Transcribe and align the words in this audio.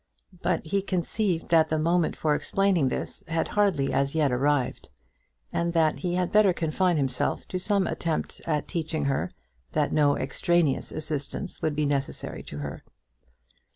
But 0.41 0.65
he 0.65 0.81
conceived 0.81 1.49
that 1.49 1.69
the 1.69 1.77
moment 1.77 2.15
for 2.15 2.33
explaining 2.33 2.89
this 2.89 3.23
had 3.27 3.49
hardly 3.49 3.93
as 3.93 4.15
yet 4.15 4.31
arrived, 4.31 4.89
and 5.53 5.73
that 5.73 5.99
he 5.99 6.15
had 6.15 6.31
better 6.31 6.53
confine 6.53 6.97
himself 6.97 7.47
to 7.49 7.59
some 7.59 7.85
attempt 7.85 8.41
at 8.47 8.67
teaching 8.67 9.05
her 9.05 9.29
that 9.73 9.93
no 9.93 10.17
extraneous 10.17 10.91
assistance 10.91 11.61
would 11.61 11.75
be 11.75 11.85
necessary 11.85 12.41
to 12.41 12.57
her. 12.57 12.83